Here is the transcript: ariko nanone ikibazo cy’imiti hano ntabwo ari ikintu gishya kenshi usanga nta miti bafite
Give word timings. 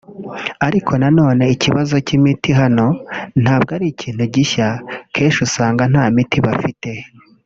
ariko 0.67 0.91
nanone 1.01 1.43
ikibazo 1.55 1.95
cy’imiti 2.05 2.49
hano 2.61 2.87
ntabwo 3.43 3.69
ari 3.77 3.85
ikintu 3.93 4.23
gishya 4.35 4.67
kenshi 5.13 5.39
usanga 5.47 5.83
nta 5.91 6.05
miti 6.15 6.39
bafite 6.47 6.89